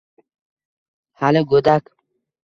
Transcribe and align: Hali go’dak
Hali 1.23 1.43
go’dak 1.51 1.93